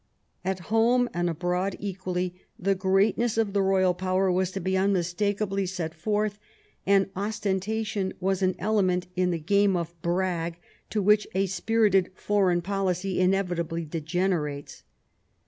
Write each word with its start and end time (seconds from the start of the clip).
At 0.43 0.61
home 0.73 1.07
and 1.13 1.29
abroad 1.29 1.75
equally 1.77 2.33
the 2.57 2.73
greatness 2.73 3.37
of 3.37 3.53
the 3.53 3.61
royal 3.61 3.93
power 3.93 4.31
was 4.31 4.49
to 4.53 4.59
be 4.59 4.71
immistakably 4.75 5.67
set 5.69 5.93
forth, 5.93 6.39
and 6.87 7.11
ostentation 7.15 8.11
was 8.19 8.41
an 8.41 8.55
element 8.57 9.05
in 9.15 9.29
the 9.29 9.37
game 9.37 9.77
of 9.77 9.93
brag 10.01 10.55
to 10.89 11.03
which 11.03 11.27
a 11.35 11.45
spirited 11.45 12.09
foreign 12.15 12.63
policy 12.63 13.19
inevitably 13.19 13.85
degenerates. 13.85 14.81